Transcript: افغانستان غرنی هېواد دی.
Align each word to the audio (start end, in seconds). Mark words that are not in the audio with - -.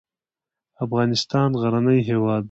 افغانستان 0.85 1.49
غرنی 1.61 1.99
هېواد 2.09 2.39
دی. 2.39 2.39